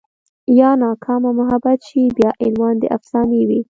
[0.59, 3.61] يا ناکامه محبت شي بيا عنوان د افسانې وي